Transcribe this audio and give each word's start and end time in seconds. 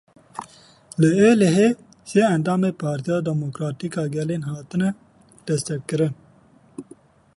Li 0.99 1.09
Êlihê 1.29 1.69
sê 2.09 2.21
endamên 2.35 2.73
Partiya 2.83 3.17
Demokratîk 3.29 3.93
a 4.03 4.05
Gelanê 4.15 4.47
hatin 4.51 4.81
desteserkirin. 5.45 6.13